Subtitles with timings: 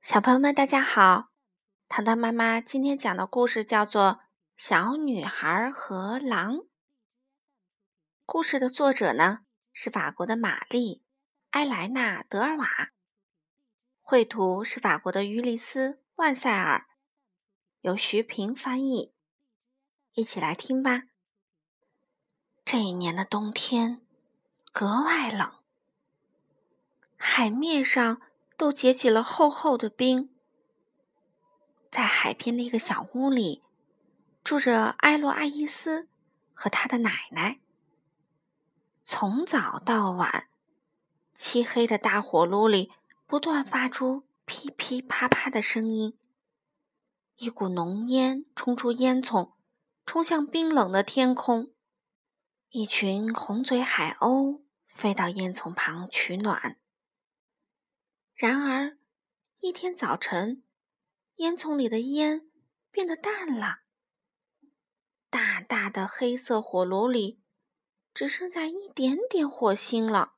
[0.00, 1.28] 小朋友们，大家好！
[1.86, 4.02] 糖糖妈妈今天讲的故事叫做
[4.56, 6.54] 《小女孩和狼》。
[8.24, 9.40] 故事的作者呢
[9.70, 11.02] 是法国的玛丽·
[11.50, 12.92] 埃莱娜·德尔瓦，
[14.00, 16.86] 绘图是法国的于丽斯·万塞尔，
[17.82, 19.12] 由徐平翻译。
[20.14, 21.02] 一起来听吧。
[22.64, 24.00] 这一年的冬天
[24.72, 25.52] 格外冷，
[27.16, 28.22] 海面上。
[28.58, 30.28] 都结起了厚厚的冰。
[31.90, 33.62] 在海边的一个小屋里，
[34.42, 36.08] 住着埃罗阿伊斯
[36.52, 37.60] 和他的奶奶。
[39.04, 40.48] 从早到晚，
[41.36, 42.92] 漆黑的大火炉里
[43.26, 46.18] 不断发出噼噼啪啪的声音。
[47.36, 49.52] 一股浓烟冲出烟囱，
[50.04, 51.70] 冲向冰冷的天空。
[52.70, 56.76] 一群红嘴海鸥飞到烟囱旁取暖。
[58.40, 58.96] 然而，
[59.58, 60.62] 一天早晨，
[61.38, 62.48] 烟囱里的烟
[62.92, 63.80] 变得淡了。
[65.28, 67.42] 大大的黑色火炉里
[68.14, 70.36] 只剩下一点点火星了。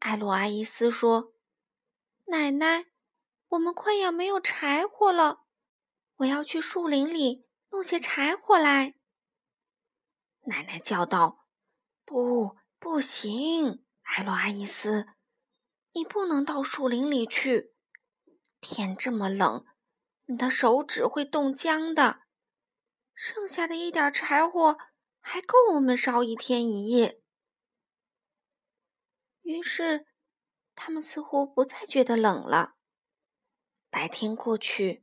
[0.00, 1.32] 艾洛阿伊斯说
[2.28, 2.84] ：“奶奶，
[3.48, 5.46] 我们快要没有柴火了，
[6.16, 8.96] 我要去树林里弄些柴火来。”
[10.44, 11.46] 奶奶叫道
[12.04, 15.08] ：“不，不行，艾洛阿伊斯。”
[15.96, 17.72] 你不能到树林里去，
[18.60, 19.64] 天这么冷，
[20.26, 22.20] 你的手指会冻僵的。
[23.14, 24.76] 剩下的一点柴火
[25.20, 27.22] 还够我们烧一天一夜。
[29.40, 30.06] 于是，
[30.74, 32.74] 他们似乎不再觉得冷了。
[33.88, 35.02] 白天过去，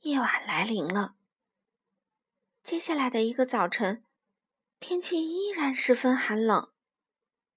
[0.00, 1.16] 夜晚来临了。
[2.62, 4.04] 接下来的一个早晨，
[4.78, 6.70] 天气依然十分寒冷，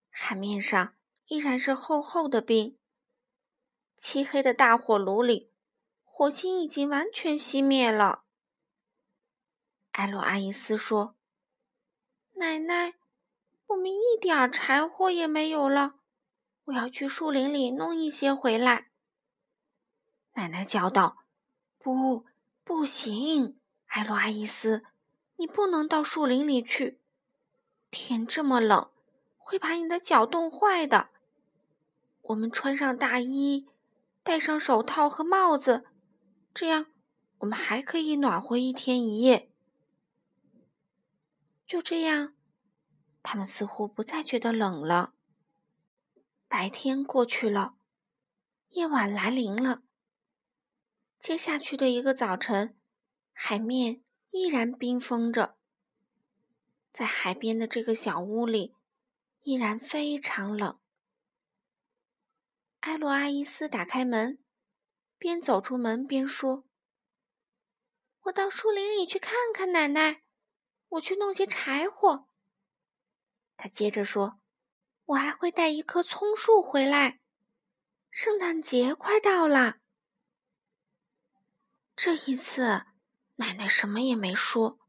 [0.10, 0.96] 海面上。
[1.28, 2.78] 依然是厚厚的冰。
[3.98, 5.50] 漆黑的大火炉里，
[6.04, 8.24] 火星已经完全熄灭了。
[9.92, 11.16] 艾洛阿伊斯说
[12.36, 12.96] ：“奶奶，
[13.68, 15.96] 我们一点柴火也没有了，
[16.66, 18.90] 我要去树林里弄一些回来。”
[20.36, 21.20] 奶奶叫道
[21.80, 22.26] ：“不，
[22.66, 24.84] 不行，艾洛阿伊斯，
[25.38, 27.00] 你不能到树林里去，
[27.90, 28.92] 天这么冷，
[29.38, 31.12] 会把你的脚冻坏的。”
[32.24, 33.68] 我们穿上大衣，
[34.24, 35.86] 戴上手套和帽子，
[36.54, 36.88] 这样
[37.40, 39.52] 我们还可以暖和一天一夜。
[41.68, 42.34] 就这样，
[43.22, 45.14] 他们似乎不再觉得冷了。
[46.48, 47.76] 白天过去了，
[48.70, 49.84] 夜晚来临了。
[51.20, 52.78] 接下去的一个早晨，
[53.34, 54.02] 海面
[54.32, 55.56] 依然冰封着，
[56.94, 58.76] 在海边的这个小屋里，
[59.42, 60.78] 依然非常冷。
[62.84, 64.44] 埃洛阿伊斯打开门，
[65.18, 66.66] 边走出门边说
[68.24, 70.24] ：“我到树林里去看看奶奶，
[70.90, 72.28] 我去弄些柴火。”
[73.56, 74.42] 他接着说
[75.08, 77.22] ：“我还会带一棵葱树回来，
[78.12, 79.78] 圣诞节快到了。”
[81.96, 82.84] 这一次，
[83.36, 84.82] 奶奶什么也没说，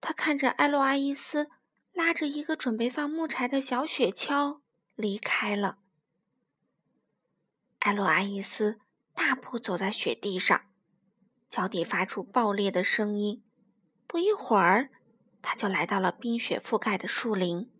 [0.00, 1.50] 她看着埃洛阿伊斯
[1.90, 4.60] 拉着一个准备放木柴的小雪橇
[4.94, 5.81] 离开了。
[7.82, 8.78] 艾洛阿伊斯
[9.12, 10.70] 大步走在雪地上，
[11.50, 13.42] 脚底发出爆裂的声音。
[14.06, 14.90] 不一会儿，
[15.42, 17.72] 他就来到了冰雪覆盖的树林。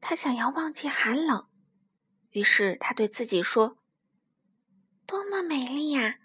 [0.00, 1.48] 他想要忘记寒冷，
[2.30, 3.76] 于是他对自己说
[5.04, 6.20] ：“多么美丽呀！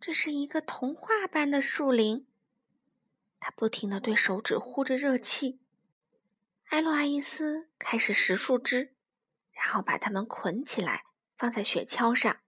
[0.00, 2.26] 这是一个童话般的树林。”
[3.38, 5.60] 他不停地对手指呼着热气。
[6.70, 8.94] 艾洛阿伊斯开始拾树枝，
[9.52, 11.04] 然后把它们捆起来。
[11.38, 12.40] 放在雪橇上，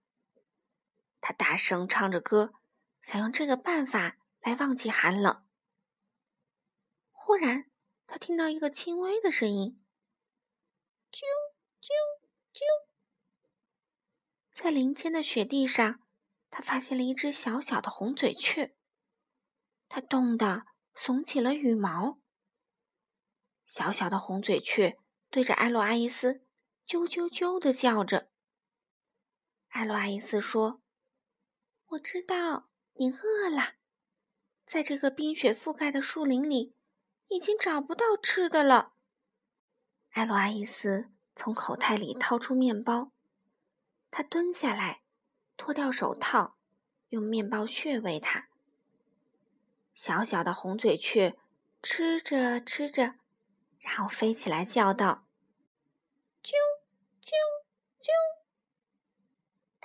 [1.21, 2.53] 他大声唱着歌，
[3.01, 5.47] 想用这个办法来忘记寒冷。
[7.11, 7.71] 忽然，
[8.05, 9.81] 他听到一个轻微的声音
[11.09, 11.21] ：“啾
[11.79, 11.87] 啾
[12.53, 12.59] 啾！”
[14.51, 16.01] 在林间的雪地上，
[16.49, 18.75] 他发现了一只小小的红嘴雀，
[19.87, 22.19] 它冻得耸起了羽毛。
[23.65, 24.97] 小小的红嘴雀
[25.29, 26.45] 对着艾洛阿伊斯
[26.85, 28.29] “啾啾啾”的叫着。
[29.71, 30.81] 艾洛阿伊斯说
[31.91, 33.75] ：“我知道你饿了，
[34.65, 36.75] 在这个冰雪覆盖的树林里，
[37.29, 38.91] 已经找不到吃的了。”
[40.11, 43.13] 艾洛阿伊斯从口袋里掏出面包，
[44.11, 45.03] 他蹲下来，
[45.55, 46.57] 脱掉手套，
[47.07, 48.49] 用面包屑喂它。
[49.93, 51.37] 小小的红嘴雀
[51.81, 53.15] 吃着吃着，
[53.79, 55.25] 然后飞起来叫道：“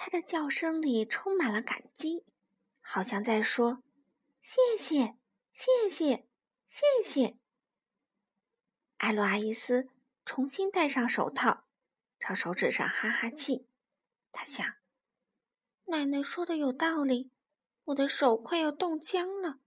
[0.06, 2.24] 啾啾啾！”它的叫声里充满了感激，
[2.80, 3.82] 好像在说
[4.40, 5.16] ：“谢谢，
[5.52, 6.28] 谢谢，
[6.64, 7.36] 谢谢。”
[8.98, 9.88] 艾洛阿伊斯
[10.24, 11.64] 重新戴上手套，
[12.20, 13.66] 朝手指上哈哈气。
[14.30, 14.76] 他想
[15.86, 17.32] ：“奶奶说的有道理，
[17.86, 19.58] 我的手快要冻僵了。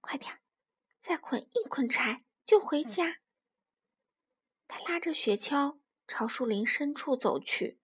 [0.00, 0.38] 快点儿，
[1.00, 3.18] 再捆一捆柴就回家。”
[4.68, 7.79] 他拉着雪橇朝树林深处走去。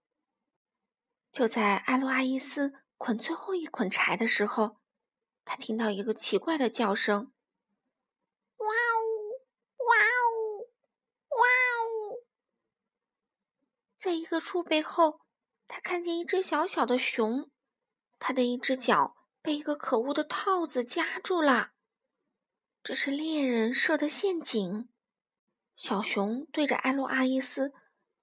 [1.36, 4.78] 就在艾洛阿伊斯捆最后一捆柴的时候，
[5.44, 7.30] 他听到一个奇怪的叫声
[8.56, 9.44] ：“哇呜，
[9.84, 9.96] 哇
[10.32, 10.60] 呜，
[11.28, 11.46] 哇
[11.84, 12.24] 呜！”
[14.00, 15.20] 在一个树背后，
[15.68, 17.50] 他看见一只小小的熊，
[18.18, 21.72] 它的一只脚被一个可恶的套子夹住了。
[22.82, 24.88] 这是猎人设的陷阱。
[25.74, 27.74] 小熊对着艾洛阿伊斯：“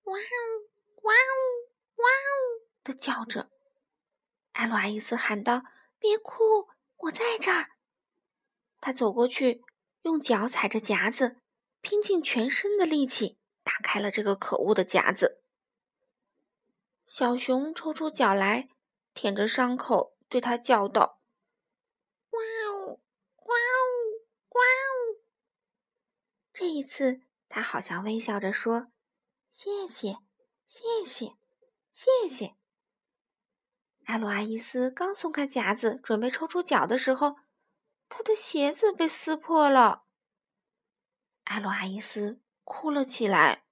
[0.01, 0.18] 哇呜，
[1.04, 1.45] 哇呜，
[1.98, 2.53] 哇呜！”
[2.83, 3.50] 的叫着，
[4.51, 5.63] 艾洛阿伊斯喊道
[5.97, 7.71] ：“别哭，我在这儿。”
[8.81, 9.63] 他走过去，
[10.01, 11.38] 用脚踩着夹子，
[11.81, 15.41] 拼尽全身的力气打开了这个可恶的夹子。
[17.06, 18.69] 小熊抽出脚来，
[19.13, 21.19] 舔着伤口，对他叫道
[22.31, 23.00] ：“哇哦，
[23.38, 23.83] 哇哦，
[24.50, 25.24] 哇哦！”
[26.51, 28.88] 这一次，他好像微笑着说
[29.51, 30.18] ：“谢谢，
[30.65, 31.35] 谢谢，
[31.91, 32.56] 谢谢。”
[34.06, 37.38] 艾洛阿伊斯刚松开夹子，准备抽出脚的时候，
[38.10, 40.04] 他的鞋子被撕破了。
[41.46, 43.64] 艾洛阿伊斯哭了起来。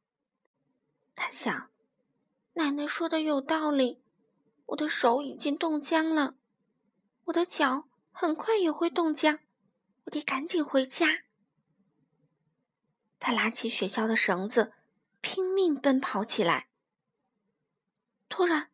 [1.15, 1.69] 他想
[2.53, 4.01] ：“奶奶说的有道理，
[4.67, 6.35] 我的手已经冻僵了，
[7.25, 9.39] 我的脚很快也会冻僵，
[10.05, 11.23] 我得赶紧回家。”
[13.19, 14.73] 他拉起雪橇的绳子，
[15.19, 16.69] 拼命奔跑起来。
[18.27, 18.70] 突然，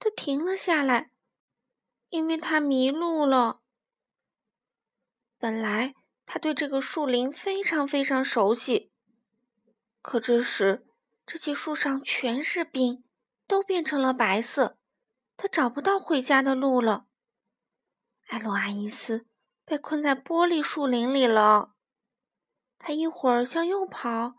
[0.00, 1.10] 他停了下来，
[2.08, 3.60] 因为他迷路了。
[5.38, 5.94] 本来
[6.24, 8.90] 他对这个树林非常非常熟悉，
[10.00, 10.86] 可这时
[11.26, 13.04] 这些树上全是冰，
[13.46, 14.78] 都变成了白色，
[15.36, 17.06] 他找不到回家的路了。
[18.28, 19.26] 艾洛阿伊斯
[19.66, 21.74] 被困在玻璃树林里了，
[22.78, 24.36] 他一会儿向右跑，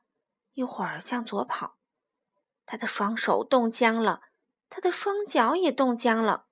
[0.54, 1.78] 一会儿向左跑，
[2.66, 4.22] 他的双手冻僵了。
[4.74, 6.48] 他的双脚也冻僵了，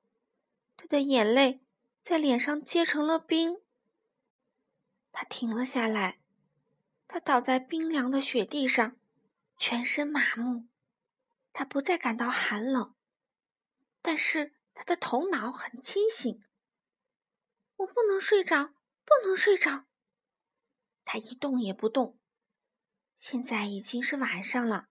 [0.76, 1.62] 他的眼泪
[2.02, 3.62] 在脸上结成了冰。
[5.14, 6.20] 他停了下来，
[7.08, 8.98] 他倒在冰凉的雪地上，
[9.58, 10.68] 全身麻木。
[11.54, 12.94] 他不再感到寒冷，
[14.02, 16.44] 但是他的头脑很清醒。
[17.78, 18.74] 我不能睡着，
[19.06, 19.86] 不能睡着。
[21.06, 22.20] 他一动也不动。
[23.16, 24.90] 现在已经是晚上了，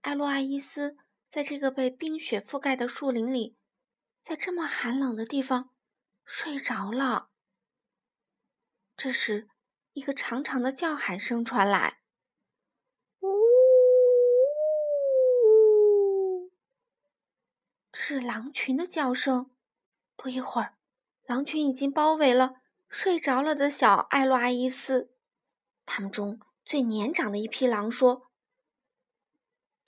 [0.00, 0.96] 艾洛阿伊斯。
[1.30, 3.56] 在这个被冰雪覆盖的树林里，
[4.20, 5.70] 在这么寒冷的地方
[6.24, 7.30] 睡着了。
[8.96, 9.48] 这时，
[9.92, 12.00] 一个长长的叫喊声传来
[13.22, 13.28] ：“呜！”
[17.92, 19.52] 这是狼群的叫声。
[20.16, 20.74] 不一会儿，
[21.26, 22.56] 狼群已经包围了
[22.88, 25.14] 睡着了的小艾洛阿伊斯。
[25.86, 28.29] 他们中最年长的一匹狼说。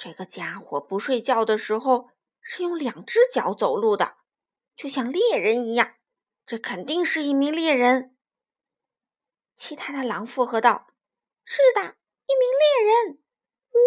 [0.04, 2.10] 这个家伙不睡觉的时候
[2.40, 4.16] 是用两只脚走路的，
[4.74, 5.94] 就像猎人一样。
[6.44, 8.16] 这肯定是一名猎人。
[9.54, 10.88] 其他的狼附和道
[11.46, 13.22] ：“是的，一名猎人。”
[13.70, 13.78] 呜！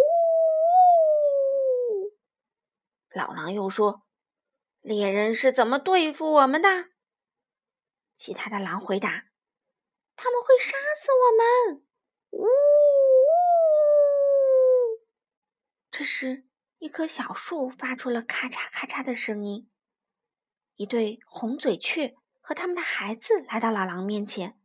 [3.13, 4.03] 老狼又说
[4.79, 6.91] ：“猎人是怎么对付我们的？”
[8.15, 9.25] 其他的狼回答
[10.15, 11.31] ：“他们会杀死我
[11.73, 11.83] 们。”
[12.31, 12.47] 呜！
[15.97, 16.43] 这时，
[16.79, 19.71] 一棵小树发出了咔嚓咔嚓的声音。
[20.75, 24.59] 一对红嘴雀和他们的孩子来到老狼面前。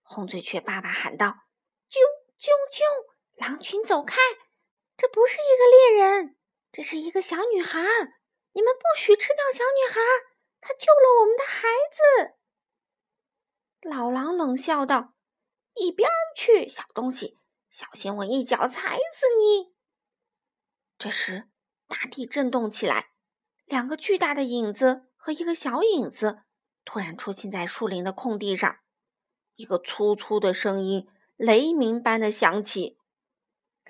[0.00, 1.40] 红嘴雀爸爸喊道
[1.92, 1.98] ：“啾
[2.40, 2.80] 啾啾！
[3.34, 4.16] 狼群走开！
[4.96, 6.38] 这不是一个猎人，
[6.72, 7.82] 这是一个小女孩。
[8.52, 10.00] 你们不许吃掉小女孩，
[10.62, 12.36] 她救了我们的孩子。”
[13.86, 15.12] 老狼冷笑道
[15.76, 17.36] ：“一边去，小东西！
[17.68, 19.74] 小心我一脚踩死你！”
[20.98, 21.44] 这时，
[21.86, 23.10] 大地震动起来，
[23.66, 26.40] 两个巨大的影子和一个小影子
[26.84, 28.78] 突然出现在树林的空地上。
[29.54, 32.98] 一个粗粗的声音雷鸣般的响起：“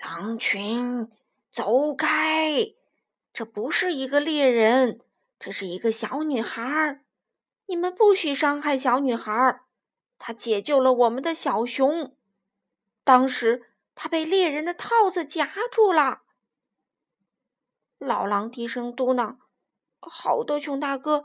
[0.03, 1.11] 狼群，
[1.51, 2.75] 走开！
[3.33, 5.01] 这不是一个猎人，
[5.39, 7.01] 这是一个小女孩。
[7.65, 9.61] 你们不许伤害小女孩。
[10.19, 12.15] 她解救了我们的小熊。
[13.03, 16.25] 当时，她被猎人的套子夹住了。”
[17.99, 19.37] 老狼低声嘟囔
[20.01, 21.25] ：“好的，熊大哥，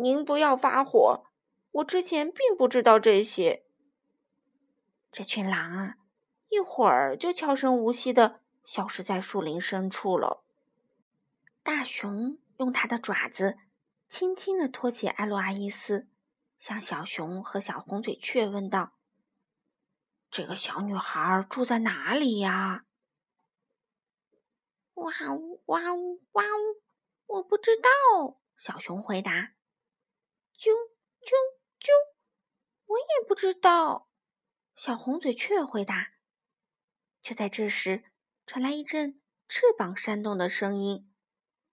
[0.00, 1.24] 您不要发火，
[1.72, 3.64] 我之前并不知道这些。
[5.12, 5.96] 这群狼啊，
[6.48, 10.42] 一会儿就悄声无息的消失在树林深处了。
[11.62, 13.58] 大熊用它的爪子
[14.08, 16.08] 轻轻的托起艾洛阿伊斯，
[16.56, 18.92] 向小熊和小红嘴雀问道
[20.30, 22.84] ：“这个小女孩住在哪里呀？”
[25.00, 26.82] 哇呜哇呜哇呜！
[27.24, 27.88] 我不知道。
[28.58, 29.54] 小熊回答
[30.58, 30.68] ：“啾
[31.22, 31.32] 啾
[31.80, 31.88] 啾，
[32.84, 34.10] 我也不知道。”
[34.76, 36.12] 小红嘴雀回答。
[37.22, 38.04] 就在这时，
[38.46, 41.10] 传来一阵翅膀扇动的声音，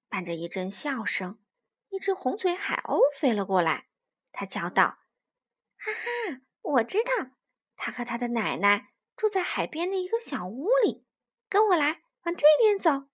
[0.07, 1.43] 伴着一阵笑声，
[1.89, 3.89] 一只红嘴海鸥飞了过来。
[4.31, 4.99] 它叫道
[5.75, 7.31] ：“哈哈，我知道，
[7.75, 11.05] 他和他的奶奶住在海边的一个小屋里。
[11.49, 13.09] 跟我来，往这边走。”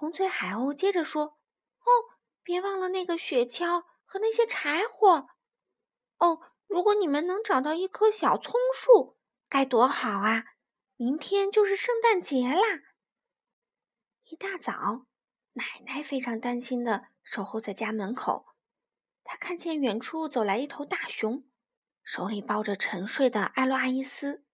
[0.00, 1.36] 红嘴海鸥接着说
[1.84, 5.28] ：“哦，别忘了那个雪橇和那些柴火。
[6.16, 10.44] 哦，如果你们能找到一棵小葱树，该多好啊！
[10.96, 12.80] 明天就是圣诞节啦。”
[14.24, 15.04] 一大早，
[15.52, 18.46] 奶奶非常担心的守候在家门口。
[19.22, 21.44] 她看见远处走来一头大熊，
[22.02, 24.46] 手里抱着沉睡的艾洛阿伊斯。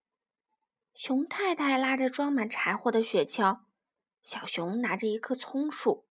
[0.93, 3.66] 熊太太拉着装满柴火的雪橇。
[4.27, 6.09] 小熊拿着一棵葱树，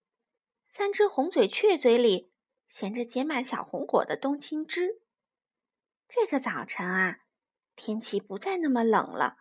[0.70, 2.32] 三只红嘴雀嘴里
[2.66, 5.02] 衔着结满小红果的冬青枝。
[6.08, 7.20] 这个早晨啊，
[7.76, 9.40] 天气不再那么冷了，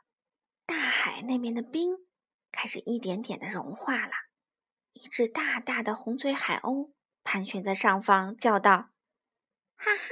[0.67, 2.09] 大海那边的冰
[2.51, 4.13] 开始一点点的融化了。
[4.95, 6.91] 一只大大的红嘴海鸥
[7.23, 8.91] 盘旋在上方，叫道
[9.79, 10.09] ：“哈哈，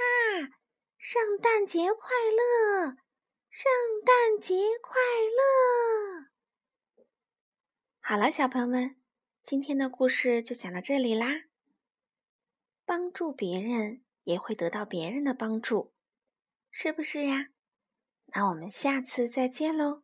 [0.97, 2.95] 圣诞节快乐！
[3.49, 3.69] 圣
[4.05, 6.12] 诞节快乐！”
[8.05, 8.97] 好了，小朋友们，
[9.45, 11.45] 今天的故事就讲到这里啦。
[12.83, 15.93] 帮助别人也会得到别人的帮助，
[16.69, 17.47] 是不是呀？
[18.25, 20.02] 那我们下次再见喽。